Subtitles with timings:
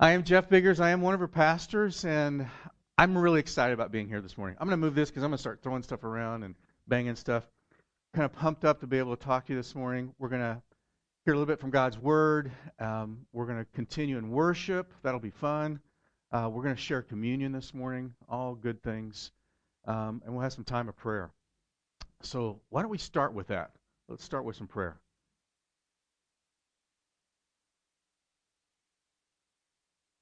[0.00, 0.78] I am Jeff Biggers.
[0.78, 2.46] I am one of her pastors, and
[2.96, 4.56] I'm really excited about being here this morning.
[4.60, 6.54] I'm going to move this because I'm going to start throwing stuff around and
[6.86, 7.42] banging stuff.
[8.14, 10.14] Kind of pumped up to be able to talk to you this morning.
[10.20, 10.62] We're going to
[11.24, 12.52] hear a little bit from God's Word.
[12.78, 14.94] Um, we're going to continue in worship.
[15.02, 15.80] That'll be fun.
[16.30, 18.14] Uh, we're going to share communion this morning.
[18.28, 19.32] All good things.
[19.84, 21.32] Um, and we'll have some time of prayer.
[22.22, 23.72] So, why don't we start with that?
[24.08, 25.00] Let's start with some prayer.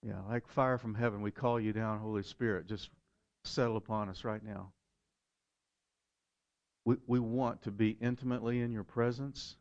[0.07, 2.69] Yeah, like fire from heaven, we call you down, Holy Spirit.
[2.69, 2.91] Just
[3.45, 4.71] settle upon us right now.
[6.85, 9.57] We, we want to be intimately in your presence.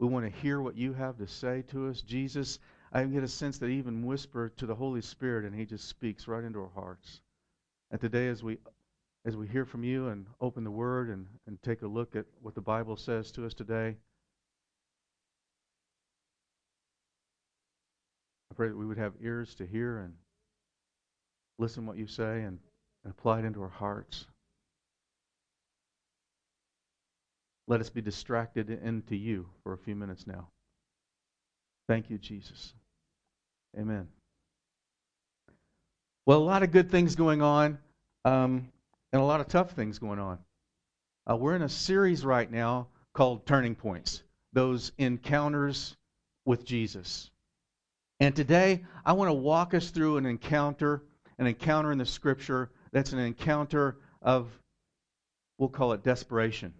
[0.00, 2.02] We want to hear what you have to say to us.
[2.02, 2.58] Jesus,
[2.92, 6.26] I get a sense that even whisper to the Holy Spirit and he just speaks
[6.26, 7.20] right into our hearts.
[7.92, 8.58] And today as we
[9.24, 12.26] as we hear from you and open the word and, and take a look at
[12.42, 13.96] what the Bible says to us today,
[18.56, 20.14] pray that we would have ears to hear and
[21.58, 22.58] listen what you say and,
[23.04, 24.26] and apply it into our hearts.
[27.68, 30.48] Let us be distracted into you for a few minutes now.
[31.88, 32.72] Thank you, Jesus.
[33.78, 34.08] Amen.
[36.24, 37.78] Well, a lot of good things going on
[38.24, 38.68] um,
[39.12, 40.38] and a lot of tough things going on.
[41.30, 44.22] Uh, we're in a series right now called Turning Points,
[44.52, 45.96] those encounters
[46.44, 47.30] with Jesus.
[48.18, 51.02] And today, I want to walk us through an encounter,
[51.38, 54.48] an encounter in the scripture that's an encounter of,
[55.58, 56.72] we'll call it desperation.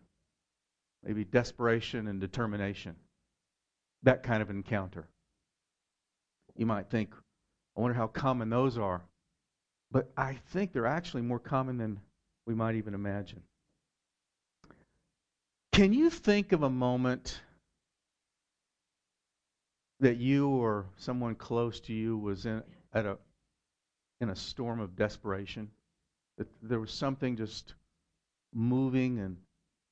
[1.05, 2.97] Maybe desperation and determination.
[4.03, 5.09] That kind of encounter.
[6.57, 7.15] You might think,
[7.77, 9.03] I wonder how common those are.
[9.91, 12.01] But I think they're actually more common than
[12.47, 13.43] we might even imagine.
[15.73, 17.41] Can you think of a moment
[20.01, 23.19] that you or someone close to you was in at a
[24.21, 25.71] in a storm of desperation?
[26.39, 27.75] That there was something just
[28.53, 29.37] moving and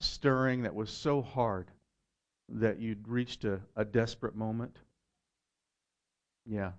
[0.00, 1.70] stirring that was so hard
[2.48, 4.76] that you'd reached a, a desperate moment?
[6.47, 6.72] Yeah.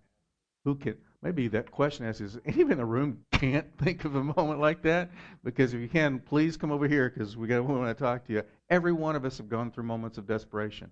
[0.64, 4.24] Who can maybe that question asks is anyone in the room can't think of a
[4.24, 5.10] moment like that?
[5.44, 8.26] Because if you can please come over here because we got we want to talk
[8.26, 8.44] to you.
[8.70, 10.92] Every one of us have gone through moments of desperation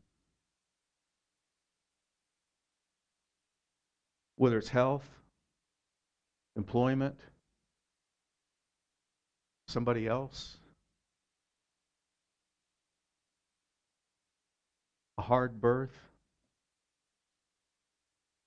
[4.43, 5.09] whether it's health,
[6.57, 7.17] employment,
[9.69, 10.57] somebody else,
[15.17, 15.95] a hard birth,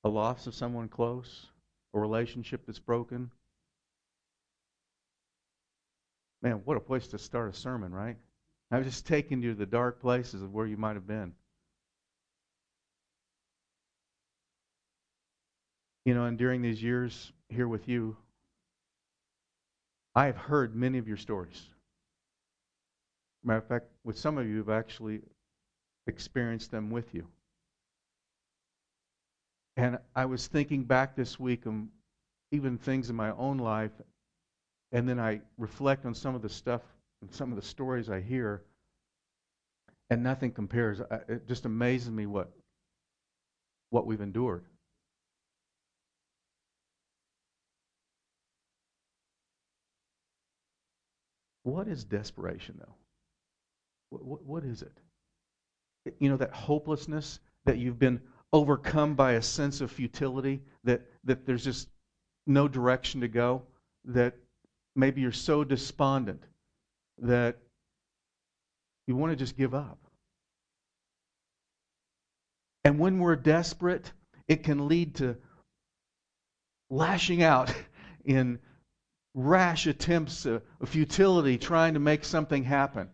[0.04, 1.46] a loss of someone close,
[1.94, 3.30] a relationship that's broken.
[6.42, 8.18] Man, what a place to start a sermon, right?
[8.70, 11.32] I've just taken you to the dark places of where you might have been.
[16.06, 18.16] You know, and during these years here with you,
[20.14, 21.60] I have heard many of your stories.
[23.42, 25.22] Matter of fact, with some of you, I've actually
[26.06, 27.26] experienced them with you.
[29.76, 31.88] And I was thinking back this week on
[32.52, 33.90] even things in my own life,
[34.92, 36.82] and then I reflect on some of the stuff
[37.20, 38.62] and some of the stories I hear,
[40.08, 41.00] and nothing compares.
[41.28, 42.52] It just amazes me what
[43.90, 44.64] what we've endured.
[51.66, 52.94] What is desperation, though?
[54.10, 54.92] What, what, what is it?
[56.20, 58.20] You know, that hopelessness that you've been
[58.52, 61.88] overcome by a sense of futility, that, that there's just
[62.46, 63.62] no direction to go,
[64.04, 64.36] that
[64.94, 66.44] maybe you're so despondent
[67.18, 67.56] that
[69.08, 69.98] you want to just give up.
[72.84, 74.12] And when we're desperate,
[74.46, 75.36] it can lead to
[76.90, 77.74] lashing out
[78.24, 78.60] in
[79.36, 83.10] rash attempts of futility trying to make something happen.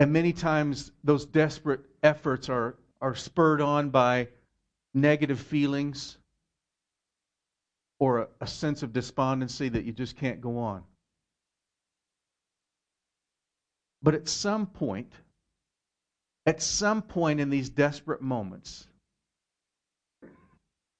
[0.00, 4.28] And many times those desperate efforts are, are spurred on by
[4.92, 6.18] negative feelings
[8.00, 10.82] or a, a sense of despondency that you just can't go on.
[14.02, 15.12] But at some point,
[16.44, 18.88] at some point in these desperate moments,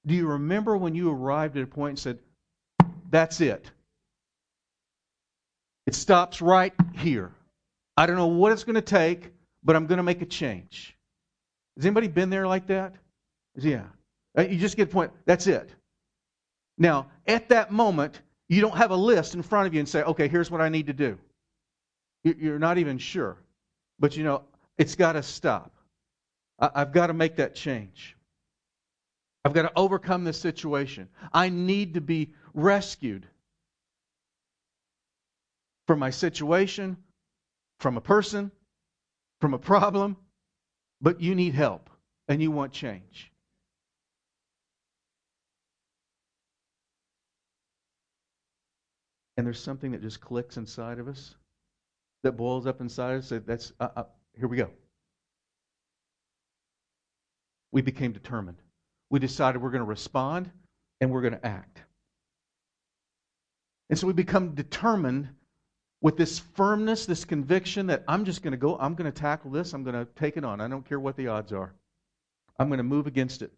[0.05, 2.19] do you remember when you arrived at a point and said,
[3.11, 3.69] that's it.
[5.85, 7.31] It stops right here.
[7.97, 9.31] I don't know what it's going to take,
[9.63, 10.95] but I'm going to make a change.
[11.75, 12.95] Has anybody been there like that?
[13.55, 13.83] Yeah.
[14.37, 15.11] Uh, you just get a point.
[15.25, 15.69] That's it.
[16.77, 20.03] Now, at that moment, you don't have a list in front of you and say,
[20.03, 21.17] okay, here's what I need to do.
[22.23, 23.37] You're not even sure.
[23.99, 24.43] But you know,
[24.77, 25.73] it's got to stop.
[26.59, 28.15] I've got to make that change.
[29.43, 31.09] I've got to overcome this situation.
[31.33, 33.27] I need to be rescued
[35.87, 36.97] from my situation,
[37.79, 38.51] from a person,
[39.39, 40.15] from a problem,
[41.01, 41.89] but you need help
[42.27, 43.31] and you want change.
[49.37, 51.35] And there's something that just clicks inside of us,
[52.23, 53.29] that boils up inside us.
[53.29, 54.03] That that's uh, uh,
[54.37, 54.69] here we go.
[57.71, 58.57] We became determined.
[59.09, 60.51] We decided we're going to respond
[60.99, 61.81] and we're going to act.
[63.91, 65.27] And so we become determined
[65.99, 69.51] with this firmness, this conviction that I'm just going to go, I'm going to tackle
[69.51, 70.61] this, I'm going to take it on.
[70.61, 71.75] I don't care what the odds are.
[72.57, 73.51] I'm going to move against it.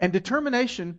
[0.00, 0.98] And determination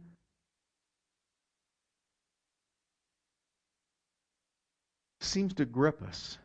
[5.19, 6.37] seems to grip us.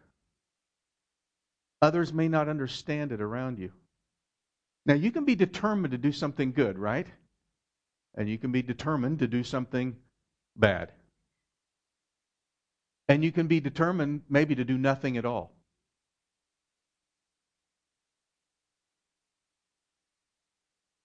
[1.82, 3.70] Others may not understand it around you.
[4.86, 7.06] Now, you can be determined to do something good, right?
[8.16, 9.96] And you can be determined to do something
[10.56, 10.92] bad.
[13.08, 15.52] And you can be determined maybe to do nothing at all.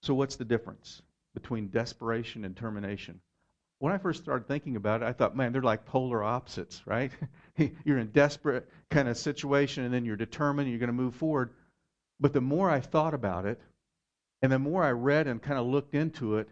[0.02, 1.00] So, what's the difference
[1.34, 3.20] between desperation and determination?
[3.78, 7.12] When I first started thinking about it, I thought, man, they're like polar opposites, right?
[7.84, 11.50] you're in desperate kind of situation and then you're determined you're going to move forward.
[12.20, 13.60] But the more I thought about it,
[14.40, 16.48] and the more I read and kind of looked into it,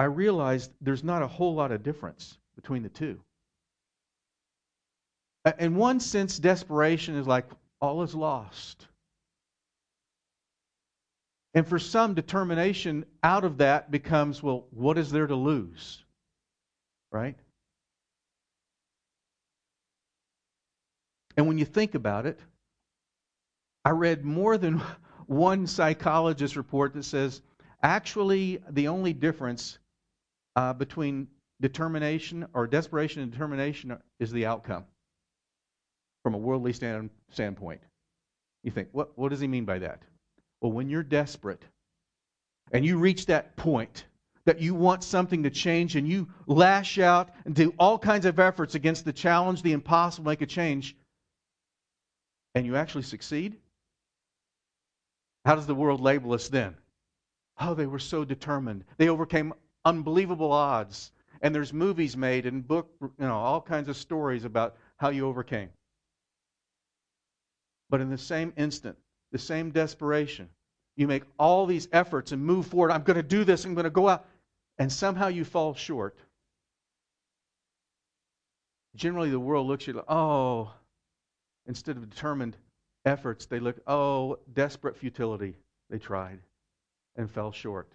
[0.00, 3.20] I realized there's not a whole lot of difference between the two.
[5.58, 7.44] In one sense, desperation is like
[7.82, 8.86] all is lost.
[11.52, 16.02] And for some, determination out of that becomes well, what is there to lose?
[17.12, 17.36] Right?
[21.36, 22.40] And when you think about it,
[23.84, 24.80] I read more than
[25.26, 27.42] one psychologist report that says
[27.82, 29.78] actually the only difference
[30.56, 31.28] uh, between
[31.60, 34.84] determination or desperation and determination is the outcome
[36.22, 37.80] from a worldly stand, standpoint.
[38.62, 40.02] You think, what, what does he mean by that?
[40.60, 41.62] Well, when you're desperate
[42.72, 44.04] and you reach that point
[44.46, 48.38] that you want something to change and you lash out and do all kinds of
[48.38, 50.96] efforts against the challenge, the impossible, make a change,
[52.54, 53.56] and you actually succeed,
[55.44, 56.76] how does the world label us then?
[57.60, 58.84] Oh, they were so determined.
[58.96, 59.52] They overcame
[59.84, 61.12] unbelievable odds.
[61.42, 65.26] And there's movies made and book, you know, all kinds of stories about how you
[65.26, 65.70] overcame.
[67.88, 68.96] But in the same instant,
[69.32, 70.48] the same desperation,
[70.96, 72.90] you make all these efforts and move forward.
[72.90, 73.64] I'm going to do this.
[73.64, 74.26] I'm going to go out.
[74.78, 76.16] And somehow you fall short.
[78.96, 80.72] Generally, the world looks at you like, oh,
[81.66, 82.56] instead of determined
[83.04, 85.56] efforts, they look, oh, desperate futility.
[85.88, 86.38] They tried
[87.16, 87.88] and fell short.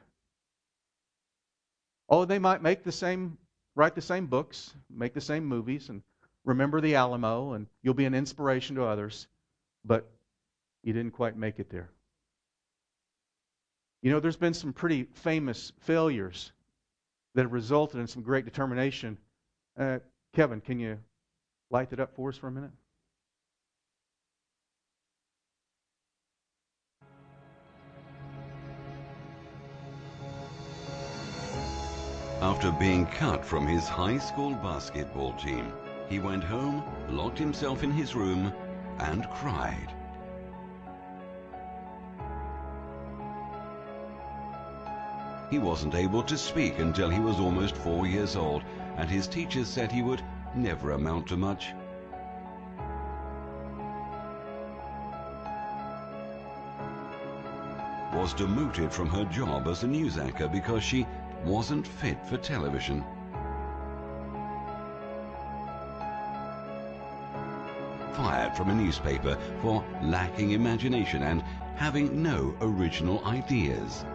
[2.08, 3.38] Oh, they might make the same,
[3.76, 6.04] write the same books, make the same movies, and
[6.44, 9.28] remember the Alamo, and you'll be an inspiration to others,
[9.84, 10.10] but
[10.84, 11.90] you didn't quite make it there.
[14.02, 16.52] You know, there's been some pretty famous failures
[17.34, 19.18] that have resulted in some great determination.
[19.78, 20.00] Uh,
[20.34, 21.00] Kevin, can you
[21.72, 22.72] light it up for us for a minute?
[32.46, 35.74] After being cut from his high school basketball team,
[36.08, 38.54] he went home, locked himself in his room,
[39.00, 39.92] and cried.
[45.50, 48.62] He wasn't able to speak until he was almost four years old,
[48.98, 50.24] and his teachers said he would
[50.54, 51.74] never amount to much.
[58.14, 61.08] Was demoted from her job as a news anchor because she
[61.46, 63.04] wasn't fit for television.
[68.14, 71.44] Fired from a newspaper for lacking imagination and
[71.76, 74.06] having no original ideas.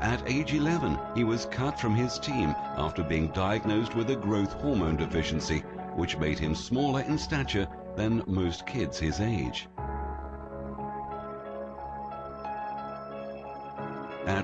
[0.00, 4.52] At age 11, he was cut from his team after being diagnosed with a growth
[4.54, 5.60] hormone deficiency,
[5.94, 9.68] which made him smaller in stature than most kids his age.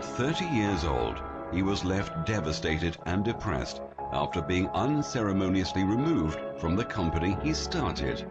[0.03, 3.81] At 30 years old, he was left devastated and depressed
[4.13, 8.27] after being unceremoniously removed from the company he started.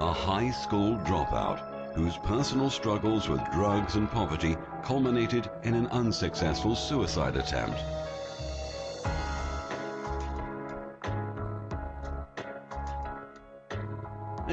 [0.00, 6.76] A high school dropout whose personal struggles with drugs and poverty culminated in an unsuccessful
[6.76, 7.82] suicide attempt.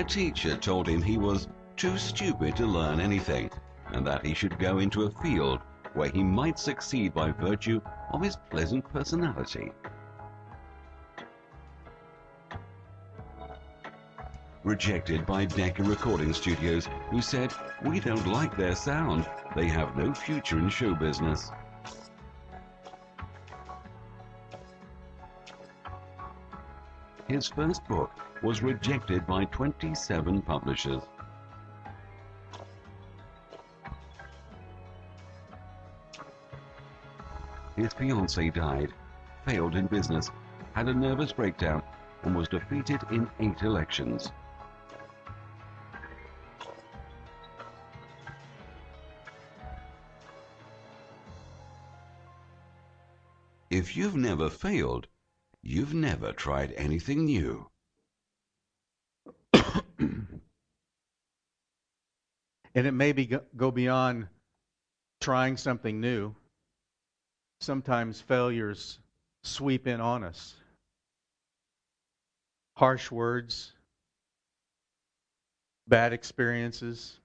[0.07, 3.51] Teacher told him he was too stupid to learn anything
[3.93, 5.59] and that he should go into a field
[5.93, 9.71] where he might succeed by virtue of his pleasant personality.
[14.63, 17.53] Rejected by Decca Recording Studios, who said,
[17.85, 19.25] We don't like their sound.
[19.55, 21.51] They have no future in show business.
[27.37, 28.09] His first book
[28.41, 31.03] was rejected by 27 publishers.
[37.75, 38.91] His fiancée died,
[39.45, 40.31] failed in business,
[40.73, 41.83] had a nervous breakdown,
[42.23, 44.31] and was defeated in eight elections.
[53.69, 55.07] If you've never failed,
[55.67, 57.67] you've never tried anything new.
[59.53, 60.39] and
[62.73, 64.27] it may be go beyond
[65.19, 66.33] trying something new.
[67.59, 68.99] Sometimes failures
[69.43, 70.55] sweep in on us.
[72.77, 73.73] Harsh words,
[75.87, 77.19] bad experiences,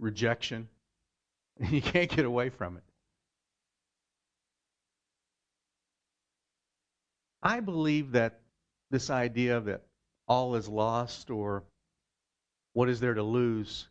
[0.00, 0.68] rejection.
[1.60, 2.82] You can't get away from it.
[7.42, 8.40] I believe that
[8.90, 9.82] this idea that
[10.28, 11.64] all is lost or
[12.74, 13.88] what is there to lose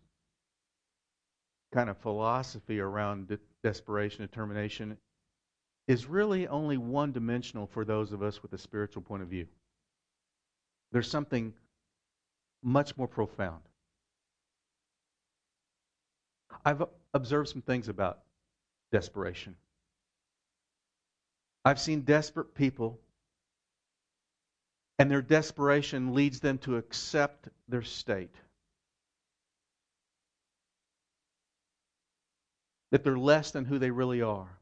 [1.74, 4.98] kind of philosophy around de- desperation, determination
[5.88, 9.48] is really only one dimensional for those of us with a spiritual point of view.
[10.92, 11.54] There's something
[12.64, 13.62] much more profound.
[16.64, 18.20] I've observed some things about
[18.92, 19.56] desperation.
[21.66, 23.00] I've seen desperate people
[25.02, 28.36] and their desperation leads them to accept their state.
[32.92, 34.60] That they're less than who they really are.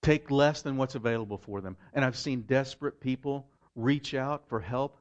[0.00, 1.76] Take less than what's available for them.
[1.92, 4.98] And I've seen desperate people reach out for help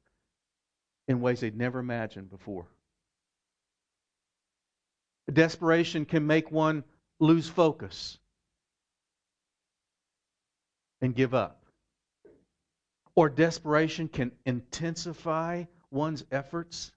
[1.08, 2.68] in ways they'd never imagined before.
[5.32, 6.84] Desperation can make one
[7.22, 8.18] lose focus
[11.00, 11.65] and give up
[13.16, 16.92] or desperation can intensify one's efforts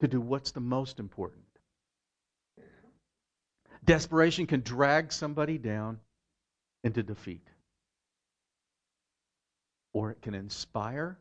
[0.00, 1.44] to do what's the most important.
[3.84, 5.98] Desperation can drag somebody down
[6.84, 7.46] into defeat.
[9.92, 11.18] Or it can inspire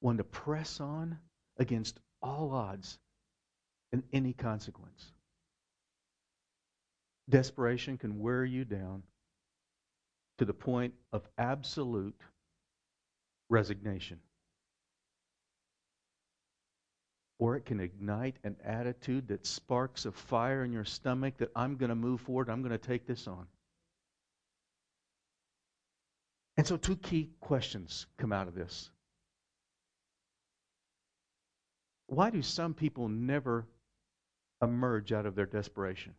[0.00, 1.18] one to press on
[1.58, 2.98] against all odds
[3.92, 5.12] and any consequence.
[7.28, 9.02] Desperation can wear you down
[10.38, 12.20] to the point of absolute
[13.48, 14.20] resignation.
[17.38, 21.76] Or it can ignite an attitude that sparks a fire in your stomach that I'm
[21.76, 23.46] going to move forward, I'm going to take this on.
[26.56, 28.90] And so, two key questions come out of this.
[32.06, 33.66] Why do some people never
[34.62, 36.14] emerge out of their desperation?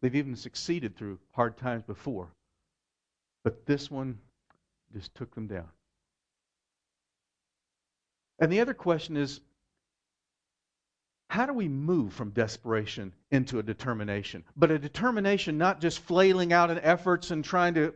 [0.00, 2.28] They've even succeeded through hard times before.
[3.44, 4.18] But this one
[4.92, 5.68] just took them down.
[8.38, 9.40] And the other question is
[11.28, 14.44] how do we move from desperation into a determination?
[14.56, 17.94] But a determination not just flailing out in efforts and trying to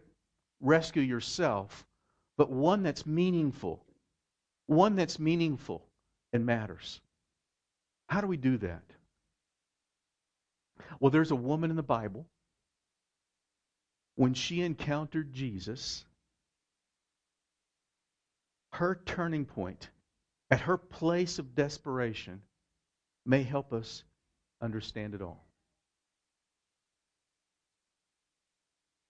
[0.60, 1.86] rescue yourself,
[2.36, 3.84] but one that's meaningful.
[4.66, 5.86] One that's meaningful
[6.32, 7.00] and matters.
[8.08, 8.82] How do we do that?
[11.00, 12.26] Well, there's a woman in the Bible.
[14.14, 16.04] When she encountered Jesus,
[18.72, 19.88] her turning point
[20.50, 22.42] at her place of desperation
[23.24, 24.04] may help us
[24.60, 25.44] understand it all.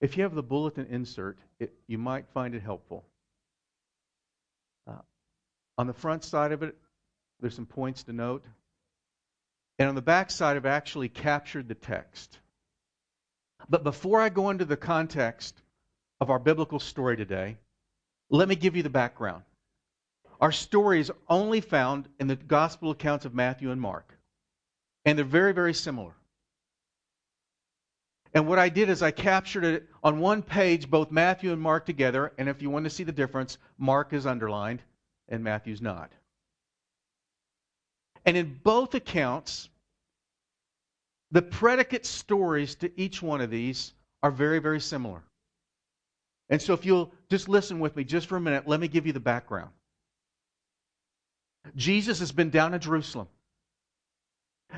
[0.01, 3.05] If you have the bulletin insert, it, you might find it helpful.
[4.87, 5.03] Uh,
[5.79, 6.77] on the front side of it,
[7.41, 8.45] there's some points to note.
[9.79, 12.39] And on the backside, I've actually captured the text.
[13.69, 15.61] But before I go into the context
[16.21, 17.57] of our biblical story today,
[18.31, 19.45] let me give you the background.
[20.41, 24.19] Our story is only found in the gospel accounts of Matthew and Mark.
[25.05, 26.13] And they're very, very similar.
[28.35, 31.85] And what I did is I captured it on one page, both Matthew and Mark
[31.87, 32.33] together.
[32.39, 34.83] And if you want to see the difference, Mark is underlined
[35.29, 36.11] and Matthew's not.
[38.25, 39.69] And in both accounts,
[41.31, 45.23] the predicate stories to each one of these are very, very similar.
[46.49, 49.07] And so, if you'll just listen with me just for a minute, let me give
[49.07, 49.71] you the background.
[51.77, 53.29] Jesus has been down in Jerusalem.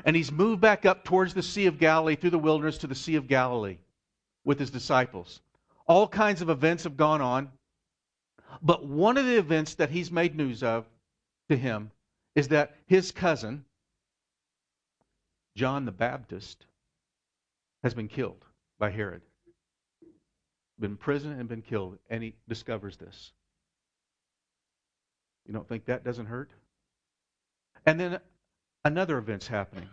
[0.03, 2.95] And he's moved back up towards the Sea of Galilee, through the wilderness to the
[2.95, 3.77] Sea of Galilee
[4.43, 5.41] with his disciples.
[5.87, 7.49] All kinds of events have gone on.
[8.61, 10.85] But one of the events that he's made news of
[11.49, 11.91] to him
[12.35, 13.65] is that his cousin,
[15.55, 16.65] John the Baptist,
[17.83, 18.43] has been killed
[18.77, 19.21] by Herod.
[20.79, 23.31] Been in prison and been killed, and he discovers this.
[25.47, 26.51] You don't think that doesn't hurt?
[27.85, 28.19] And then
[28.83, 29.87] another event's happening.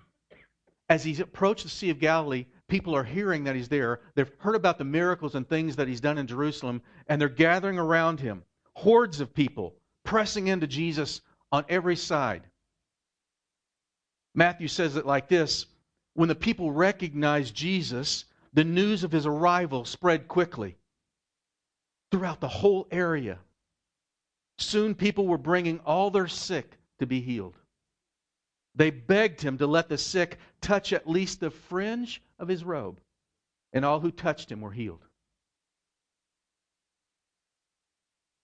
[0.88, 4.00] As he's approached the Sea of Galilee, people are hearing that he's there.
[4.14, 7.78] They've heard about the miracles and things that he's done in Jerusalem, and they're gathering
[7.78, 8.42] around him.
[8.74, 11.20] Hordes of people pressing into Jesus
[11.52, 12.42] on every side.
[14.34, 15.66] Matthew says it like this
[16.14, 20.76] When the people recognized Jesus, the news of his arrival spread quickly
[22.10, 23.38] throughout the whole area.
[24.58, 27.56] Soon people were bringing all their sick to be healed.
[28.74, 33.00] They begged him to let the sick touch at least the fringe of his robe,
[33.72, 35.04] and all who touched him were healed.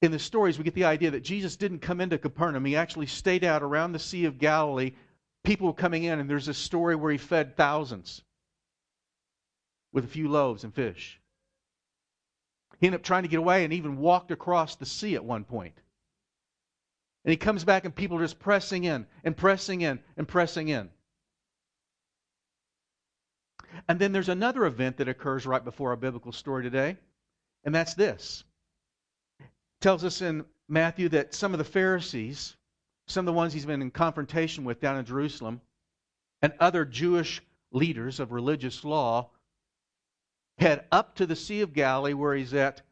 [0.01, 2.65] In the stories, we get the idea that Jesus didn't come into Capernaum.
[2.65, 4.93] He actually stayed out around the Sea of Galilee.
[5.43, 8.23] People were coming in, and there's a story where he fed thousands
[9.93, 11.21] with a few loaves and fish.
[12.81, 15.45] He ended up trying to get away and even walked across the sea at one
[15.45, 15.75] point.
[17.25, 20.69] And he comes back and people are just pressing in and pressing in and pressing
[20.69, 20.91] in.
[23.89, 26.97] And then there's another event that occurs right before our biblical story today,
[27.65, 28.45] and that's this.
[29.81, 32.57] Tells us in Matthew that some of the Pharisees,
[33.07, 35.61] some of the ones he's been in confrontation with down in Jerusalem,
[36.43, 39.31] and other Jewish leaders of religious law
[40.59, 42.83] head up to the Sea of Galilee where he's at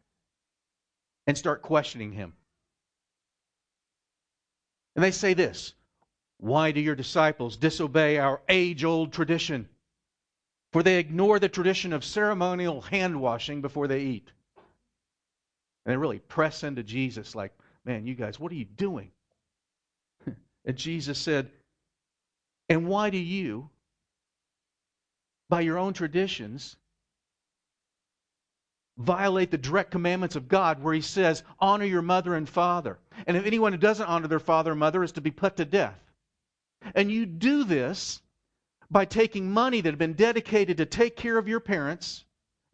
[1.26, 2.32] and start questioning him.
[4.94, 5.74] And they say this
[6.38, 9.68] Why do your disciples disobey our age old tradition?
[10.72, 14.30] For they ignore the tradition of ceremonial hand washing before they eat.
[15.86, 17.52] And they really press into Jesus, like,
[17.84, 19.12] Man, you guys, what are you doing?
[20.64, 21.48] and Jesus said,
[22.68, 23.70] And why do you,
[25.48, 26.76] by your own traditions,
[28.98, 32.98] violate the direct commandments of God where he says, honor your mother and father.
[33.26, 35.64] And if anyone who doesn't honor their father and mother is to be put to
[35.64, 35.98] death.
[36.94, 38.20] And you do this
[38.90, 42.24] by taking money that had been dedicated to take care of your parents,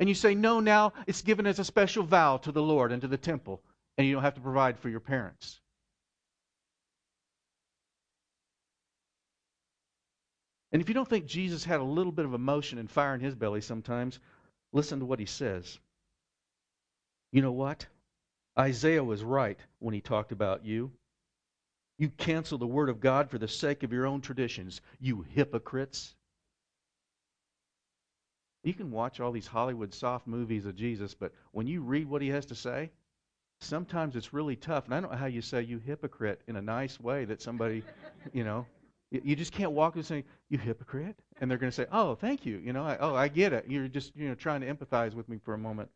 [0.02, 3.00] and you say, no, now it's given as a special vow to the Lord and
[3.02, 3.62] to the temple,
[3.96, 5.60] and you don't have to provide for your parents.
[10.72, 13.20] And if you don't think Jesus had a little bit of emotion and fire in
[13.20, 14.18] his belly sometimes,
[14.72, 15.78] listen to what he says.
[17.30, 17.86] You know what?
[18.58, 20.90] Isaiah was right when he talked about you.
[22.00, 26.16] You cancel the word of God for the sake of your own traditions, you hypocrites.
[28.62, 32.22] You can watch all these Hollywood soft movies of Jesus, but when you read what
[32.22, 32.90] he has to say,
[33.60, 34.84] sometimes it's really tough.
[34.84, 37.82] And I don't know how you say you hypocrite in a nice way that somebody,
[38.32, 38.66] you know,
[39.10, 41.16] you just can't walk and say, you hypocrite.
[41.40, 42.58] And they're going to say, oh, thank you.
[42.58, 43.66] You know, I, oh, I get it.
[43.68, 45.90] You're just, you know, trying to empathize with me for a moment.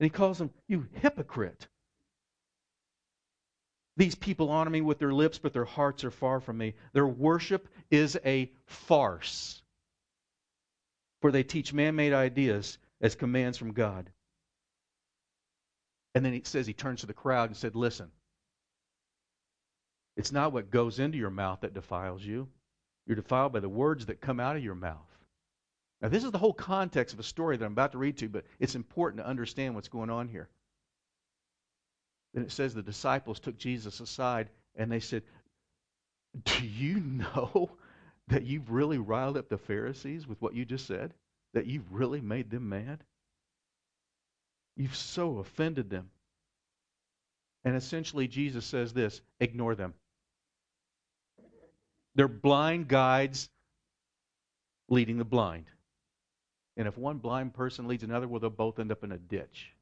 [0.00, 1.68] And he calls them, You hypocrite.
[3.96, 6.74] These people honor me with their lips, but their hearts are far from me.
[6.92, 9.62] Their worship is a farce,
[11.20, 14.10] for they teach man made ideas as commands from God.
[16.14, 18.10] And then he says, he turns to the crowd and said, Listen,
[20.16, 22.48] it's not what goes into your mouth that defiles you.
[23.06, 24.98] You're defiled by the words that come out of your mouth.
[26.00, 28.26] Now, this is the whole context of a story that I'm about to read to
[28.26, 30.48] you, but it's important to understand what's going on here.
[32.34, 35.22] Then it says the disciples took Jesus aside and they said,
[36.44, 37.70] Do you know
[38.28, 41.14] that you've really riled up the Pharisees with what you just said?
[41.54, 43.04] That you've really made them mad?
[44.76, 46.10] You've so offended them.
[47.64, 49.94] And essentially, Jesus says this ignore them.
[52.14, 53.48] They're blind guides
[54.88, 55.66] leading the blind.
[56.76, 59.72] And if one blind person leads another, well, they'll both end up in a ditch.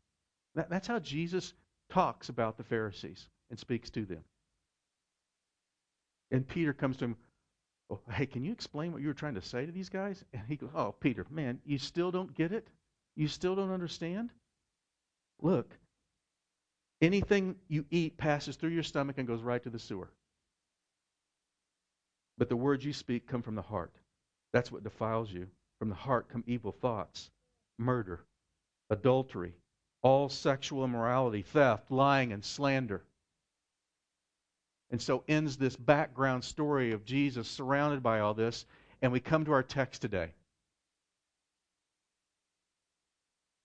[0.54, 1.52] That, that's how Jesus
[1.90, 4.24] talks about the Pharisees and speaks to them.
[6.30, 7.16] And Peter comes to him,
[7.90, 10.24] oh, Hey, can you explain what you were trying to say to these guys?
[10.32, 12.68] And he goes, Oh, Peter, man, you still don't get it?
[13.16, 14.30] You still don't understand?
[15.40, 15.76] Look,
[17.00, 20.10] anything you eat passes through your stomach and goes right to the sewer.
[22.38, 23.92] But the words you speak come from the heart.
[24.52, 25.48] That's what defiles you.
[25.78, 27.30] From the heart come evil thoughts,
[27.78, 28.24] murder,
[28.90, 29.54] adultery,
[30.02, 33.02] all sexual immorality, theft, lying, and slander.
[34.90, 38.66] And so ends this background story of Jesus surrounded by all this,
[39.02, 40.30] and we come to our text today.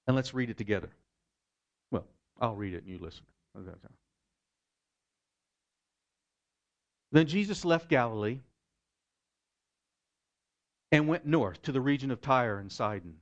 [0.07, 0.89] And let's read it together.
[1.91, 2.05] Well,
[2.41, 3.23] I'll read it and you listen.
[7.11, 8.39] Then Jesus left Galilee
[10.91, 13.15] and went north to the region of Tyre and Sidon.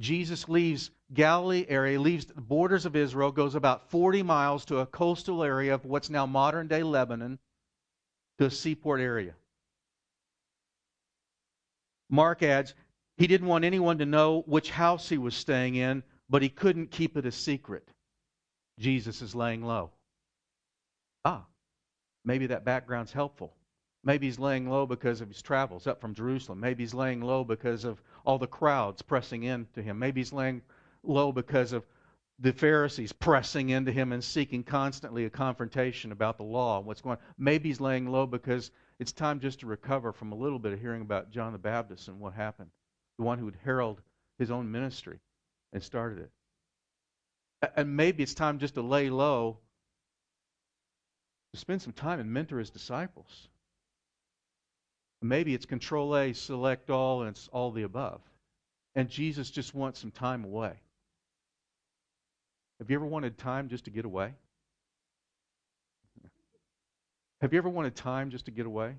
[0.00, 4.86] Jesus leaves Galilee area, leaves the borders of Israel, goes about 40 miles to a
[4.86, 7.38] coastal area of what's now modern day Lebanon,
[8.38, 9.34] to a seaport area.
[12.08, 12.74] Mark adds,
[13.18, 16.90] he didn't want anyone to know which house he was staying in, but he couldn't
[16.90, 17.86] keep it a secret.
[18.78, 19.90] Jesus is laying low.
[21.24, 21.44] Ah,
[22.24, 23.52] maybe that background's helpful.
[24.02, 26.60] Maybe he's laying low because of his travels up from Jerusalem.
[26.60, 29.98] Maybe he's laying low because of all the crowds pressing in to him.
[29.98, 30.62] Maybe he's laying
[31.02, 31.84] low because of
[32.38, 37.02] the Pharisees pressing into him and seeking constantly a confrontation about the law and what's
[37.02, 37.22] going on.
[37.36, 40.80] Maybe he's laying low because it's time just to recover from a little bit of
[40.80, 42.70] hearing about John the Baptist and what happened.
[43.18, 44.00] The one who would herald
[44.38, 45.18] his own ministry
[45.74, 46.30] and started it.
[47.76, 49.58] And maybe it's time just to lay low,
[51.52, 53.48] to spend some time and mentor his disciples.
[55.22, 58.20] Maybe it's control A, select all, and it's all the above.
[58.94, 60.72] And Jesus just wants some time away.
[62.78, 64.32] Have you ever wanted time just to get away?
[67.42, 68.94] Have you ever wanted time just to get away?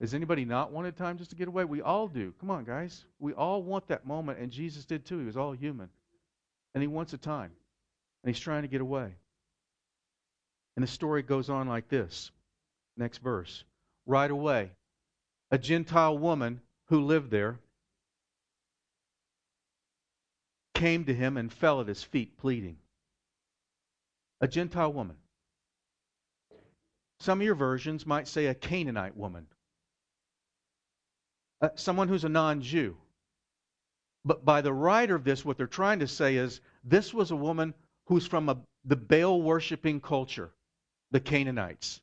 [0.00, 1.64] Has anybody not wanted time just to get away?
[1.64, 2.32] We all do.
[2.40, 3.04] Come on, guys.
[3.20, 5.18] We all want that moment, and Jesus did too.
[5.18, 5.88] He was all human.
[6.74, 7.52] And he wants a time.
[8.22, 9.14] And he's trying to get away.
[10.76, 12.30] And the story goes on like this.
[12.96, 13.64] Next verse.
[14.06, 14.70] Right away,
[15.52, 17.58] a Gentile woman who lived there,
[20.74, 22.78] came to him and fell at his feet, pleading.
[24.40, 25.16] A Gentile woman.
[27.20, 29.46] Some of your versions might say a Canaanite woman,
[31.60, 32.96] uh, someone who's a non Jew.
[34.24, 37.36] But by the writer of this, what they're trying to say is this was a
[37.36, 37.74] woman
[38.06, 40.50] who's from a, the Baal worshiping culture,
[41.10, 42.00] the Canaanites.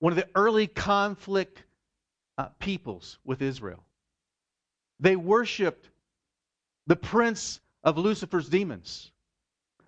[0.00, 1.62] One of the early conflict
[2.38, 3.84] uh, peoples with Israel.
[5.00, 5.90] They worshiped
[6.86, 9.10] the prince of Lucifer's demons.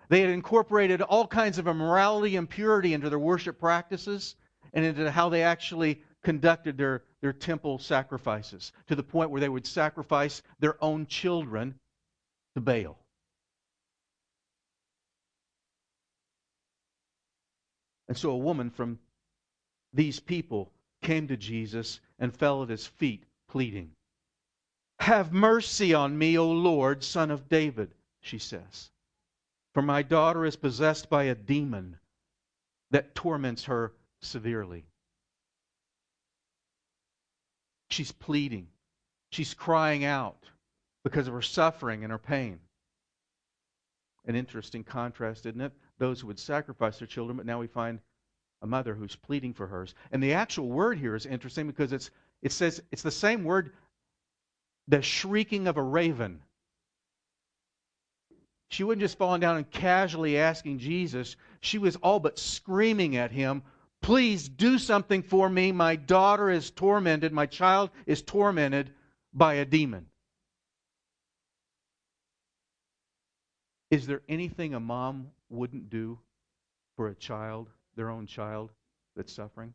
[0.09, 4.35] They had incorporated all kinds of immorality and purity into their worship practices
[4.73, 9.49] and into how they actually conducted their, their temple sacrifices to the point where they
[9.49, 11.79] would sacrifice their own children
[12.55, 12.97] to Baal.
[18.07, 18.99] And so a woman from
[19.93, 23.91] these people came to Jesus and fell at his feet, pleading.
[24.99, 28.89] Have mercy on me, O Lord, son of David, she says.
[29.73, 31.97] For my daughter is possessed by a demon
[32.91, 34.85] that torments her severely.
[37.89, 38.67] She's pleading.
[39.31, 40.45] She's crying out
[41.03, 42.59] because of her suffering and her pain.
[44.25, 45.73] An interesting contrast, isn't it?
[45.97, 47.99] Those who would sacrifice their children, but now we find
[48.61, 49.93] a mother who's pleading for hers.
[50.11, 52.09] And the actual word here is interesting because it's
[52.41, 53.71] it says it's the same word
[54.87, 56.41] the shrieking of a raven.
[58.69, 63.31] She wasn't just falling down and casually asking Jesus, she was all but screaming at
[63.31, 63.63] him,
[64.01, 65.71] Please do something for me.
[65.71, 68.91] My daughter is tormented, my child is tormented
[69.33, 70.05] by a demon.
[73.89, 76.19] Is there anything a mom wouldn't do
[76.95, 78.71] for a child their own child
[79.15, 79.73] that's suffering?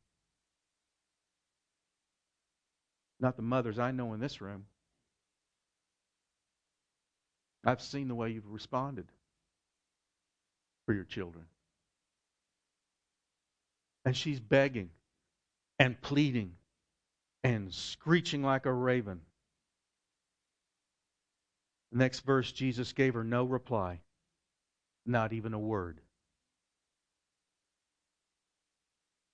[3.20, 4.64] Not the mothers I know in this room.
[7.64, 9.06] I've seen the way you've responded
[10.86, 11.44] for your children.
[14.04, 14.90] And she's begging
[15.78, 16.54] and pleading
[17.44, 19.20] and screeching like a raven.
[21.92, 24.00] next verse, Jesus gave her no reply,
[25.04, 26.00] not even a word.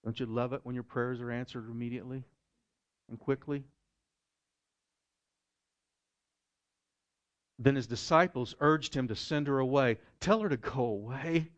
[0.06, 2.22] Don't you love it when your prayers are answered immediately
[3.08, 3.64] and quickly?
[7.58, 9.98] Then his disciples urged him to send her away.
[10.20, 11.50] Tell her to go away.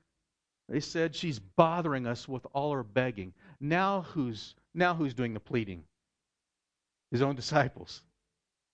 [0.71, 3.35] They said she's bothering us with all her begging.
[3.61, 5.85] Now who's now who's doing the pleading?
[7.11, 8.01] His own disciples.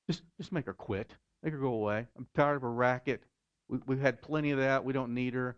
[0.09, 1.11] Just just make her quit.
[1.43, 2.07] Make her go away.
[2.17, 3.25] I'm tired of her racket.
[3.69, 4.85] We, we've had plenty of that.
[4.85, 5.57] We don't need her.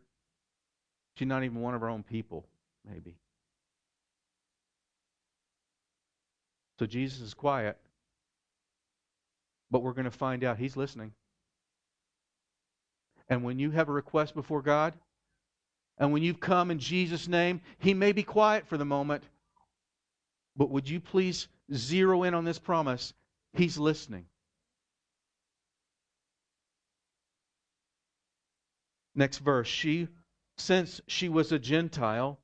[1.16, 2.46] She's not even one of our own people,
[2.88, 3.18] maybe.
[6.78, 7.78] So Jesus is quiet,
[9.70, 11.12] but we're going to find out he's listening.
[13.28, 14.94] And when you have a request before God,
[15.98, 19.24] and when you've come in Jesus' name, He may be quiet for the moment,
[20.56, 23.14] but would you please zero in on this promise?
[23.54, 24.26] He's listening.
[29.14, 29.66] Next verse.
[29.66, 30.08] She,
[30.58, 32.38] since she was a Gentile,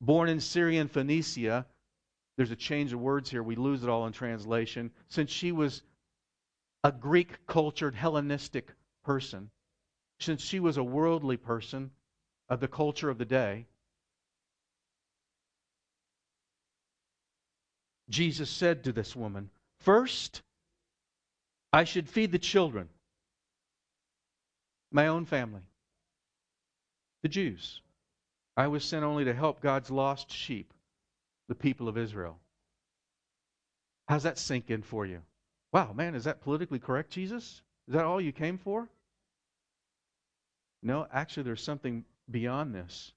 [0.00, 1.66] born in Syria and Phoenicia,
[2.36, 3.42] there's a change of words here.
[3.42, 4.90] We lose it all in translation.
[5.08, 5.82] Since she was
[6.84, 8.72] a Greek cultured Hellenistic
[9.04, 9.50] person,
[10.20, 11.90] since she was a worldly person
[12.48, 13.66] of the culture of the day,
[18.08, 20.42] Jesus said to this woman, First,
[21.72, 22.88] I should feed the children,
[24.92, 25.62] my own family,
[27.22, 27.80] the Jews.
[28.56, 30.72] I was sent only to help God's lost sheep,
[31.48, 32.38] the people of Israel.
[34.08, 35.20] How's that sink in for you?
[35.72, 37.62] Wow, man, is that politically correct, Jesus?
[37.88, 38.88] Is that all you came for?
[40.82, 43.12] No, actually, there's something beyond this.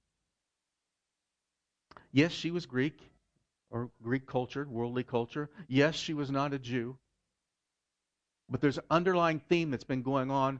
[2.11, 2.99] Yes, she was Greek
[3.69, 5.49] or Greek cultured, worldly culture.
[5.67, 6.97] Yes, she was not a Jew.
[8.49, 10.59] But there's an underlying theme that's been going on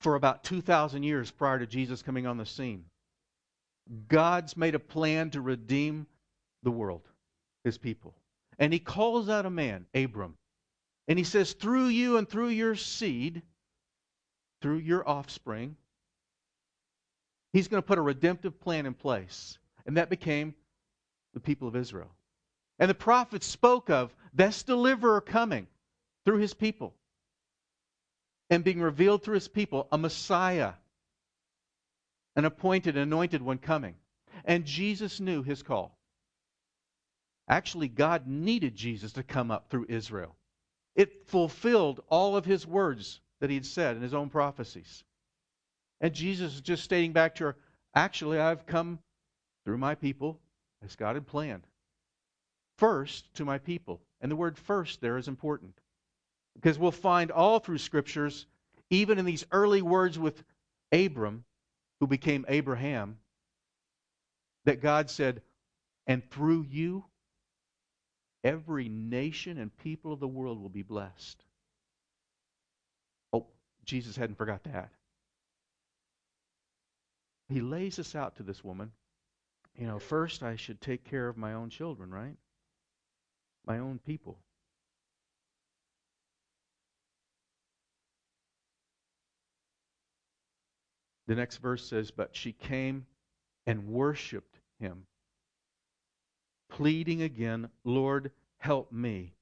[0.00, 2.84] for about 2,000 years prior to Jesus coming on the scene.
[4.08, 6.06] God's made a plan to redeem
[6.62, 7.02] the world,
[7.64, 8.14] his people.
[8.58, 10.36] And he calls out a man, Abram.
[11.06, 13.42] And he says, Through you and through your seed,
[14.60, 15.76] through your offspring,
[17.52, 19.58] he's going to put a redemptive plan in place.
[19.86, 20.54] And that became
[21.34, 22.10] the people of Israel.
[22.78, 25.66] And the prophets spoke of this deliverer coming
[26.24, 26.94] through his people
[28.50, 30.72] and being revealed through his people, a Messiah,
[32.36, 33.94] an appointed, anointed one coming.
[34.44, 35.97] And Jesus knew his call.
[37.48, 40.36] Actually, God needed Jesus to come up through Israel.
[40.94, 45.04] It fulfilled all of his words that he had said in his own prophecies.
[46.00, 47.56] And Jesus is just stating back to her,
[47.94, 48.98] actually, I've come
[49.64, 50.38] through my people
[50.84, 51.66] as God had planned.
[52.76, 54.00] First to my people.
[54.20, 55.80] And the word first there is important.
[56.54, 58.46] Because we'll find all through scriptures,
[58.90, 60.42] even in these early words with
[60.92, 61.44] Abram,
[62.00, 63.18] who became Abraham,
[64.64, 65.42] that God said,
[66.06, 67.04] and through you,
[68.44, 71.42] every nation and people of the world will be blessed.
[73.32, 73.46] Oh,
[73.84, 74.90] Jesus hadn't forgot that.
[77.48, 78.92] He lays this out to this woman.
[79.74, 82.36] You know, first I should take care of my own children, right?
[83.66, 84.38] My own people.
[91.28, 93.06] The next verse says, But she came
[93.66, 95.06] and worshiped him,
[96.70, 99.34] pleading again, Lord, help me.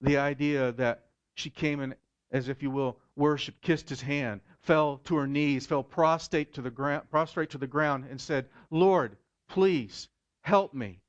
[0.00, 1.94] The idea that she came and,
[2.30, 6.62] as if you will, worshiped, kissed his hand, fell to her knees, fell prostrate to
[6.62, 9.16] the ground, prostrate to the ground, and said, Lord,
[9.48, 10.08] please
[10.42, 11.00] help me.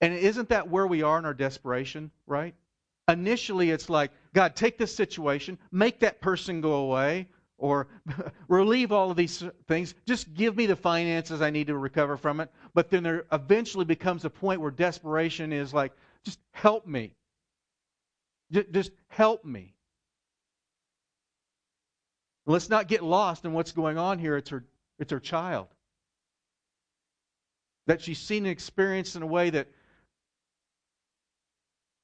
[0.00, 2.54] And isn't that where we are in our desperation, right?
[3.08, 7.88] Initially, it's like, God, take this situation, make that person go away, or
[8.48, 9.94] relieve all of these things.
[10.06, 12.50] Just give me the finances I need to recover from it.
[12.74, 15.92] But then there eventually becomes a point where desperation is like,
[16.24, 17.14] just help me.
[18.50, 19.74] Just help me.
[22.46, 24.36] Let's not get lost in what's going on here.
[24.36, 24.64] It's her,
[24.98, 25.66] it's her child.
[27.86, 29.68] That she's seen and experienced in a way that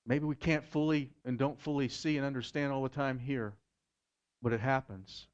[0.04, 3.54] maybe we can't fully and don't fully see and understand all the time here.
[4.42, 5.28] But it happens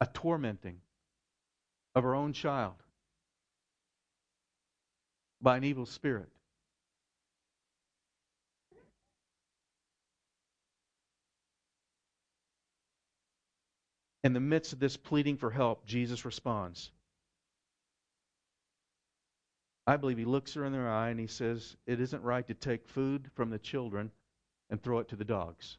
[0.00, 0.80] a tormenting
[1.94, 2.74] of her own child
[5.40, 6.28] by an evil spirit.
[14.22, 16.90] In the midst of this pleading for help, Jesus responds.
[19.86, 22.54] I believe he looks her in the eye and he says, It isn't right to
[22.54, 24.10] take food from the children
[24.68, 25.78] and throw it to the dogs.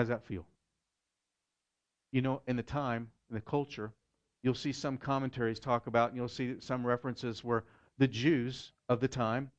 [0.00, 0.46] How does that feel?
[2.10, 3.92] You know, in the time, in the culture,
[4.42, 7.64] you'll see some commentaries talk about, and you'll see some references where
[7.98, 9.50] the Jews of the time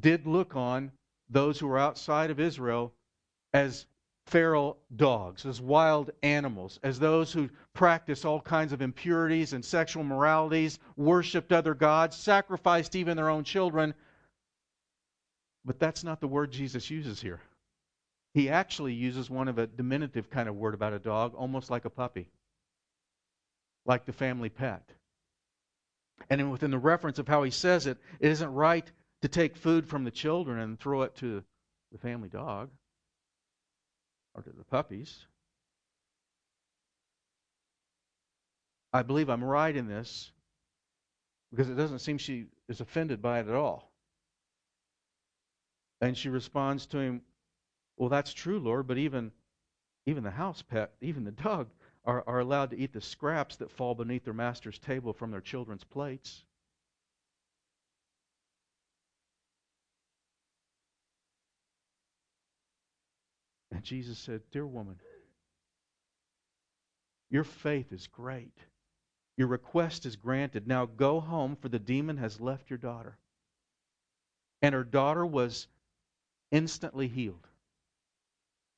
[0.00, 0.90] did look on
[1.28, 2.94] those who were outside of Israel
[3.52, 3.84] as
[4.26, 10.02] feral dogs, as wild animals, as those who practiced all kinds of impurities and sexual
[10.02, 13.92] moralities, worshiped other gods, sacrificed even their own children.
[15.62, 17.42] But that's not the word Jesus uses here
[18.34, 21.84] he actually uses one of a diminutive kind of word about a dog, almost like
[21.84, 22.30] a puppy,
[23.84, 24.82] like the family pet.
[26.30, 28.90] And within the reference of how he says it, it isn't right
[29.22, 31.42] to take food from the children and throw it to
[31.90, 32.70] the family dog.
[34.34, 35.26] or to the puppies.
[38.92, 40.30] I believe I'm right in this
[41.50, 43.90] because it doesn't seem she is offended by it at all.
[46.00, 47.22] And she responds to him,
[48.02, 49.30] Well, that's true, Lord, but even
[50.06, 51.68] even the house pet, even the dog,
[52.04, 55.40] are, are allowed to eat the scraps that fall beneath their master's table from their
[55.40, 56.42] children's plates.
[63.70, 64.96] And Jesus said, Dear woman,
[67.30, 68.58] your faith is great.
[69.36, 70.66] Your request is granted.
[70.66, 73.16] Now go home, for the demon has left your daughter.
[74.60, 75.68] And her daughter was
[76.50, 77.46] instantly healed.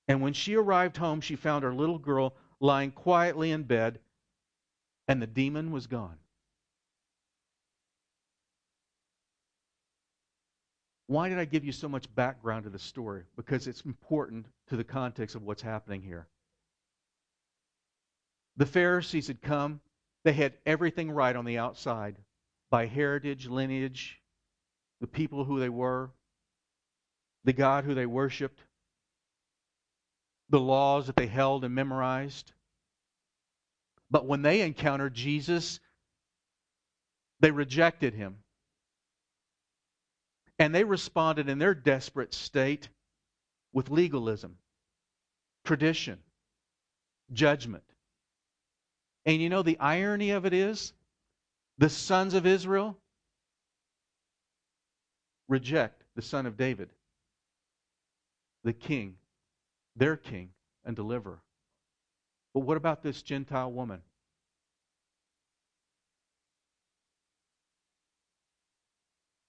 [0.09, 4.01] And when she arrived home, she found her little girl lying quietly in bed,
[5.09, 6.19] and the demon was gone.
[11.07, 13.25] Why did I give you so much background to the story?
[13.37, 16.27] Because it's important to the context of what's happening here.
[18.57, 19.81] The Pharisees had come,
[20.25, 22.17] they had everything right on the outside
[22.71, 24.21] by heritage, lineage,
[25.01, 26.11] the people who they were,
[27.45, 28.61] the God who they worshiped,
[30.51, 32.53] the laws that they held and memorized.
[34.11, 35.81] But when they encountered Jesus,
[37.41, 38.37] they rejected him.
[40.59, 42.89] And they responded in their desperate state
[43.73, 44.57] with legalism,
[45.65, 46.21] tradition,
[47.33, 47.83] judgment.
[49.27, 50.93] And you know, the irony of it is
[51.79, 52.97] the sons of Israel
[55.49, 56.91] reject the son of David,
[58.63, 59.17] the king,
[59.97, 60.51] their king
[60.85, 61.41] and deliverer.
[62.53, 64.01] But what about this Gentile woman?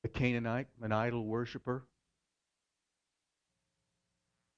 [0.03, 1.85] A Canaanite, an idol worshiper,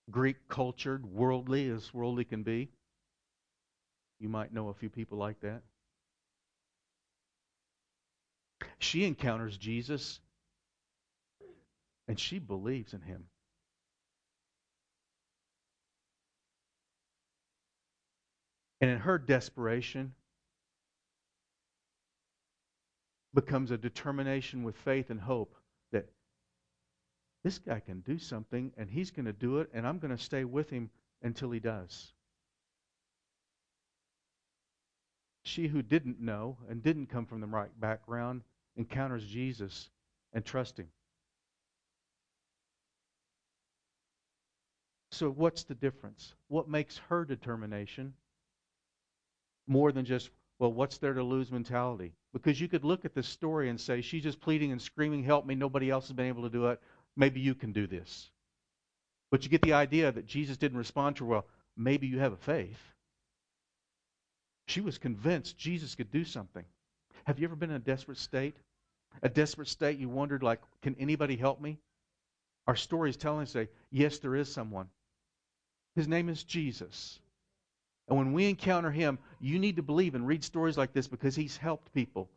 [0.09, 2.69] Greek cultured, worldly as worldly can be.
[4.19, 5.61] You might know a few people like that.
[8.79, 10.19] She encounters Jesus
[12.07, 13.25] and she believes in him.
[18.81, 20.13] And in her desperation
[23.33, 25.55] becomes a determination with faith and hope
[25.91, 26.07] that
[27.43, 30.23] this guy can do something and he's going to do it and I'm going to
[30.23, 30.89] stay with him
[31.21, 32.13] until he does.
[35.43, 38.41] She who didn't know and didn't come from the right background
[38.75, 39.89] encounters Jesus
[40.33, 40.89] and trusts him.
[45.11, 46.35] So, what's the difference?
[46.47, 48.13] What makes her determination
[49.67, 52.13] more than just, well, what's there to lose mentality?
[52.33, 55.45] Because you could look at this story and say, she's just pleading and screaming, help
[55.45, 56.81] me, nobody else has been able to do it.
[57.15, 58.29] Maybe you can do this.
[59.31, 62.33] But you get the idea that Jesus didn't respond to her, well, maybe you have
[62.33, 62.79] a faith.
[64.67, 66.65] She was convinced Jesus could do something.
[67.25, 68.55] Have you ever been in a desperate state?
[69.23, 71.77] A desperate state, you wondered, like, can anybody help me?
[72.67, 74.89] Our story is telling us, say, yes, there is someone.
[75.95, 77.19] His name is Jesus.
[78.07, 81.35] And when we encounter him, you need to believe and read stories like this because
[81.35, 82.29] he's helped people.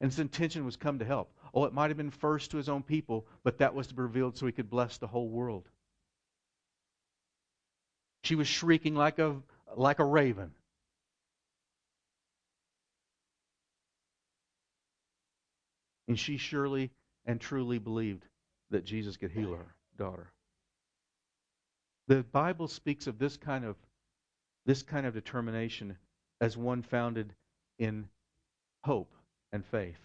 [0.00, 1.32] And his intention was come to help.
[1.54, 4.02] Oh, it might have been first to his own people, but that was to be
[4.02, 5.68] revealed so he could bless the whole world.
[8.24, 9.36] She was shrieking like a,
[9.76, 10.52] like a raven.
[16.08, 16.90] And she surely
[17.24, 18.24] and truly believed
[18.70, 20.32] that Jesus could heal her daughter.
[22.08, 23.76] The Bible speaks of this kind of
[24.66, 25.96] this kind of determination
[26.40, 27.34] as one founded
[27.78, 28.08] in
[28.84, 29.14] hope
[29.52, 29.98] and faith.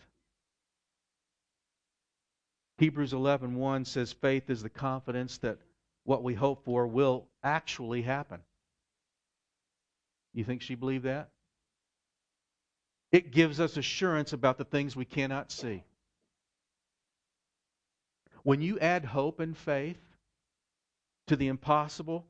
[2.77, 5.57] Hebrews 11:1 says faith is the confidence that
[6.03, 8.41] what we hope for will actually happen.
[10.33, 11.29] You think she believed that?
[13.11, 15.83] It gives us assurance about the things we cannot see.
[18.43, 19.99] When you add hope and faith
[21.27, 22.25] to the impossible,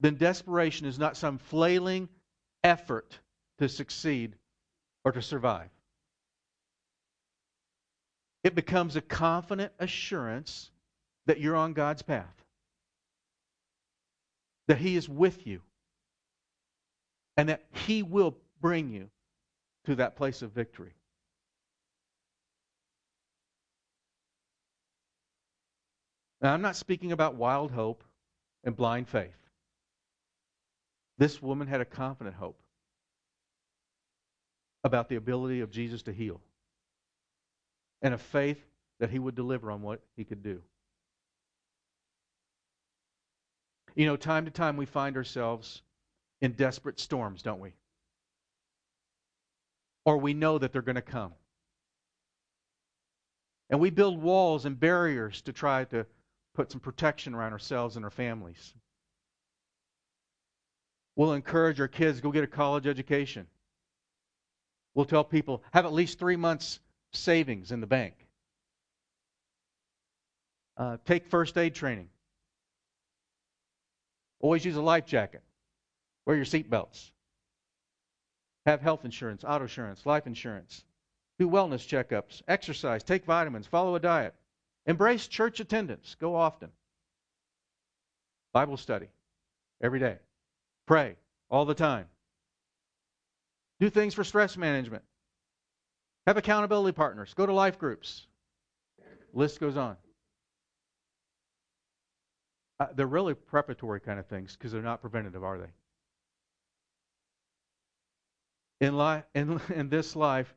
[0.00, 2.08] then desperation is not some flailing
[2.62, 3.18] effort
[3.58, 4.36] to succeed
[5.04, 5.70] or to survive.
[8.44, 10.70] It becomes a confident assurance
[11.26, 12.44] that you're on God's path,
[14.68, 15.60] that He is with you,
[17.36, 19.10] and that He will bring you
[19.84, 20.94] to that place of victory.
[26.40, 28.04] Now, I'm not speaking about wild hope
[28.62, 29.47] and blind faith.
[31.18, 32.58] This woman had a confident hope
[34.84, 36.40] about the ability of Jesus to heal
[38.00, 38.60] and a faith
[39.00, 40.62] that he would deliver on what he could do.
[43.96, 45.82] You know, time to time we find ourselves
[46.40, 47.72] in desperate storms, don't we?
[50.04, 51.32] Or we know that they're going to come.
[53.70, 56.06] And we build walls and barriers to try to
[56.54, 58.72] put some protection around ourselves and our families.
[61.18, 63.48] We'll encourage our kids to go get a college education.
[64.94, 66.78] We'll tell people have at least three months
[67.12, 68.14] savings in the bank.
[70.76, 72.08] Uh, take first aid training.
[74.38, 75.42] Always use a life jacket.
[76.24, 77.10] Wear your seatbelts.
[78.64, 80.84] Have health insurance, auto insurance, life insurance.
[81.40, 84.36] Do wellness checkups, exercise, take vitamins, follow a diet.
[84.86, 86.14] Embrace church attendance.
[86.20, 86.70] Go often.
[88.52, 89.08] Bible study
[89.82, 90.18] every day.
[90.88, 91.16] Pray
[91.50, 92.06] all the time.
[93.78, 95.04] Do things for stress management.
[96.26, 97.34] Have accountability partners.
[97.34, 98.26] Go to life groups.
[99.34, 99.98] List goes on.
[102.80, 105.68] Uh, they're really preparatory kind of things because they're not preventative, are they?
[108.86, 110.54] In, life, in, in this life,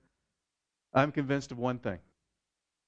[0.94, 2.00] I'm convinced of one thing.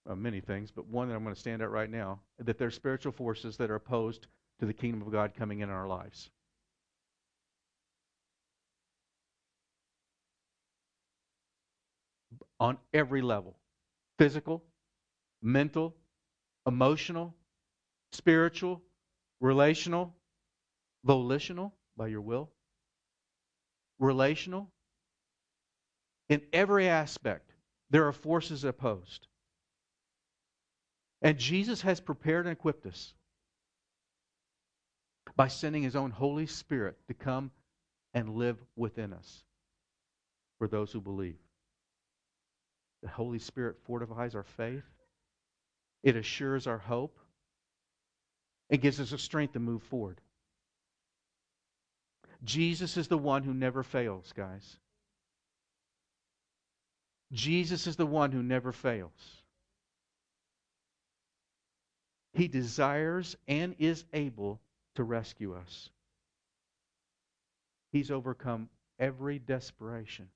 [0.06, 2.70] Well, many things, but one that I'm going to stand at right now that there
[2.70, 4.28] are spiritual forces that are opposed
[4.60, 6.30] to the kingdom of God coming in our lives.
[12.64, 13.58] On every level
[14.18, 14.64] physical,
[15.42, 15.94] mental,
[16.66, 17.36] emotional,
[18.14, 18.82] spiritual,
[19.42, 20.16] relational,
[21.04, 22.50] volitional, by your will,
[24.00, 24.72] relational.
[26.30, 27.52] In every aspect,
[27.90, 29.28] there are forces opposed.
[31.22, 33.14] And Jesus has prepared and equipped us
[35.36, 37.52] by sending his own Holy Spirit to come
[38.14, 39.44] and live within us
[40.60, 41.43] for those who believe.
[43.04, 44.86] The Holy Spirit fortifies our faith,
[46.04, 47.20] it assures our hope,
[48.70, 50.22] it gives us a strength to move forward.
[52.46, 54.78] Jesus is the one who never fails, guys.
[57.34, 59.12] Jesus is the one who never fails.
[62.34, 64.62] He desires and is able
[64.96, 65.90] to rescue us.
[67.92, 70.30] He's overcome every desperation,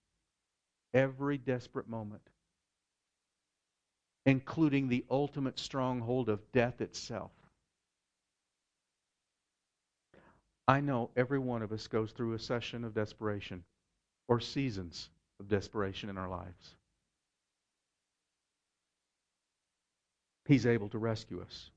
[0.94, 2.22] every desperate moment,
[4.28, 7.32] including the ultimate stronghold of death itself.
[10.68, 13.64] I know every one of us goes through a session of desperation
[14.28, 15.10] or seasons
[15.40, 16.76] of desperation in our lives.
[20.46, 21.72] He's able to rescue us.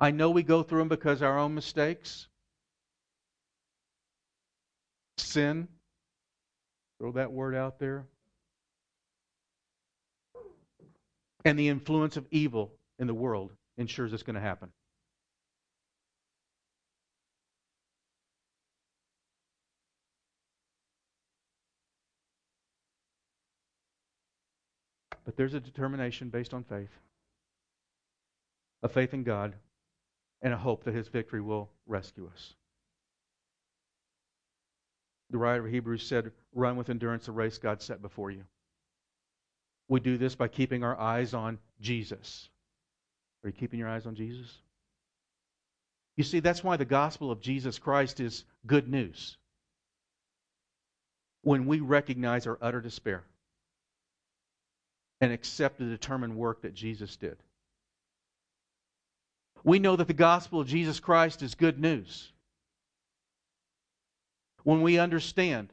[0.00, 2.28] I know we go through them because our own mistakes,
[5.18, 5.66] sin,
[7.00, 8.06] throw that word out there,
[11.44, 14.70] and the influence of evil in the world ensures it's going to happen.
[25.24, 26.90] But there's a determination based on faith,
[28.82, 29.54] a faith in God,
[30.42, 32.54] and a hope that his victory will rescue us.
[35.30, 38.44] The writer of Hebrews said, Run with endurance the race God set before you.
[39.88, 42.48] We do this by keeping our eyes on Jesus.
[43.42, 44.58] Are you keeping your eyes on Jesus?
[46.16, 49.36] You see, that's why the gospel of Jesus Christ is good news.
[51.42, 53.24] When we recognize our utter despair
[55.20, 57.36] and accept the determined work that Jesus did.
[59.62, 62.30] We know that the gospel of Jesus Christ is good news.
[64.62, 65.72] When we understand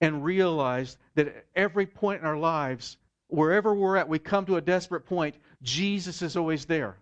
[0.00, 2.96] and realize that at every point in our lives,
[3.28, 6.96] wherever we're at, we come to a desperate point, Jesus is always there.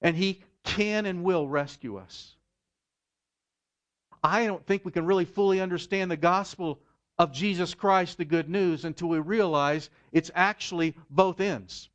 [0.00, 2.34] And He can and will rescue us.
[4.22, 6.80] I don't think we can really fully understand the gospel
[7.18, 11.88] of Jesus Christ, the good news, until we realize it's actually both ends.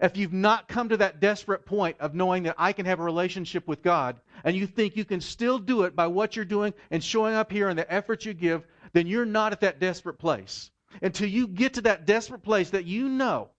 [0.00, 3.04] If you've not come to that desperate point of knowing that I can have a
[3.04, 6.74] relationship with God, and you think you can still do it by what you're doing
[6.90, 10.18] and showing up here and the effort you give, then you're not at that desperate
[10.18, 10.70] place.
[11.02, 13.50] Until you get to that desperate place that you know,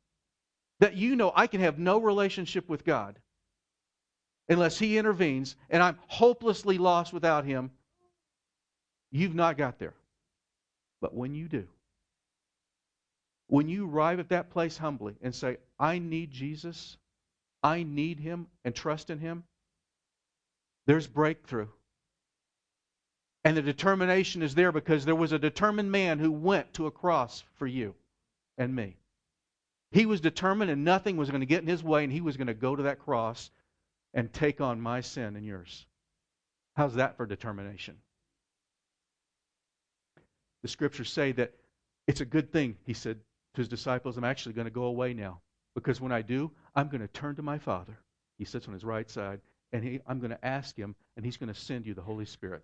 [0.80, 3.20] that you know I can have no relationship with God
[4.50, 7.72] unless He intervenes, and I'm hopelessly lost without Him,
[9.12, 9.94] you've not got there.
[11.02, 11.68] But when you do,
[13.48, 16.98] when you arrive at that place humbly and say, I need Jesus,
[17.64, 19.44] I need Him, and trust in Him,
[20.86, 21.68] there's breakthrough.
[23.44, 26.92] And the determination is there because there was a determined man who went to a
[26.92, 27.96] cross for you
[28.58, 28.98] and me.
[29.92, 32.36] He was determined and nothing was going to get in his way, and he was
[32.36, 33.50] going to go to that cross
[34.14, 35.86] and take on my sin and yours.
[36.76, 37.96] How's that for determination?
[40.64, 41.54] The scriptures say that
[42.08, 43.20] it's a good thing, he said
[43.58, 45.42] to his disciples, I'm actually going to go away now.
[45.74, 47.98] Because when I do, I'm going to turn to my Father.
[48.38, 49.42] He sits on his right side,
[49.74, 52.26] and he, I'm going to ask him, and he's going to send you the Holy
[52.26, 52.64] Spirit.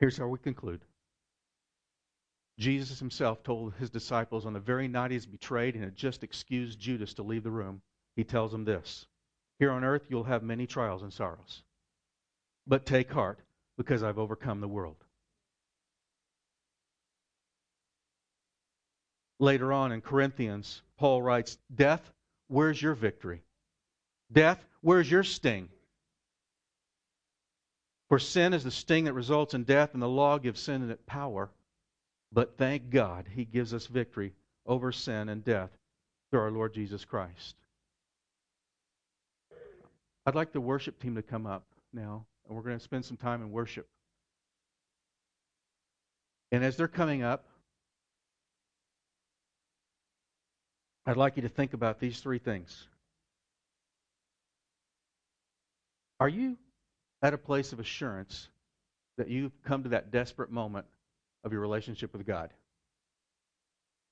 [0.00, 0.80] Here's how we conclude.
[2.58, 6.24] Jesus himself told his disciples on the very night he was betrayed and had just
[6.24, 7.80] excused Judas to leave the room,
[8.16, 9.06] he tells them this
[9.60, 11.62] Here on earth you'll have many trials and sorrows.
[12.66, 13.43] But take heart,
[13.76, 14.96] because I've overcome the world.
[19.40, 22.12] Later on in Corinthians, Paul writes, Death,
[22.48, 23.42] where's your victory?
[24.32, 25.68] Death, where's your sting?
[28.08, 30.90] For sin is the sting that results in death, and the law gives sin in
[30.90, 31.50] it power.
[32.32, 34.32] But thank God, He gives us victory
[34.66, 35.70] over sin and death
[36.30, 37.56] through our Lord Jesus Christ.
[40.26, 43.16] I'd like the worship team to come up now, and we're going to spend some
[43.16, 43.86] time in worship.
[46.52, 47.46] And as they're coming up,
[51.06, 52.86] I'd like you to think about these three things.
[56.20, 56.56] Are you
[57.22, 58.48] at a place of assurance
[59.18, 60.86] that you've come to that desperate moment
[61.42, 62.50] of your relationship with God?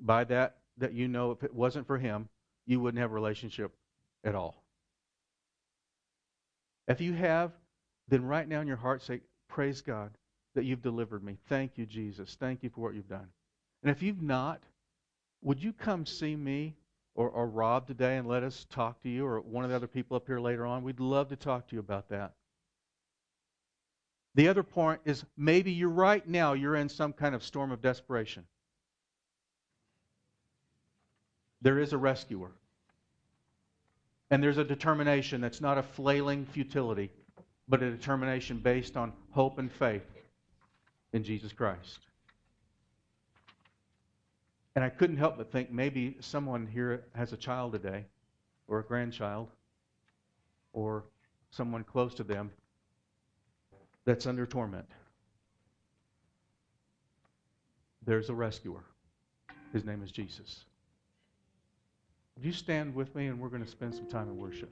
[0.01, 2.28] By that, that you know if it wasn't for Him,
[2.66, 3.72] you wouldn't have a relationship
[4.24, 4.62] at all.
[6.89, 7.53] If you have,
[8.13, 10.11] then right now in your heart say, Praise God
[10.55, 11.39] that you've delivered me.
[11.49, 12.37] Thank you, Jesus.
[12.39, 13.29] Thank you for what you've done.
[13.83, 14.61] And if you've not,
[15.43, 16.75] would you come see me
[17.15, 19.87] or, or Rob today and let us talk to you, or one of the other
[19.87, 20.83] people up here later on.
[20.83, 22.33] We'd love to talk to you about that.
[24.35, 27.83] The other point is maybe you're right now, you're in some kind of storm of
[27.83, 28.45] desperation.
[31.61, 32.51] There is a rescuer.
[34.31, 37.11] And there's a determination that's not a flailing futility,
[37.73, 40.05] but a determination based on hope and faith
[41.14, 42.01] in Jesus Christ.
[44.77, 48.05] And I couldn't help but think maybe someone here has a child today,
[48.68, 49.49] or a grandchild,
[50.75, 51.05] or
[51.51, 52.51] someone close to them
[54.05, 54.85] that's under torment.
[58.05, 58.85] There's a rescuer.
[59.73, 60.66] His name is Jesus.
[62.37, 64.70] Would you stand with me and we're going to spend some time in worship?